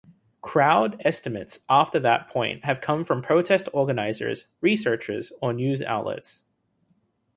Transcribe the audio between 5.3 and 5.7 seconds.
or